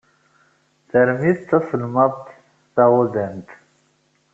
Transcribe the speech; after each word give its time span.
Tarmit 0.89 1.39
d 1.43 1.47
taselmadt 1.49 2.23
taɣudant. 2.75 3.49